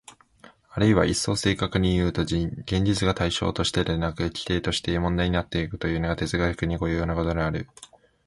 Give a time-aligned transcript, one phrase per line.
[0.71, 7.69] あるいは一層正確にいうと、現実が対象としてでなく基底として問題になってくるというのが哲学に固有なことである。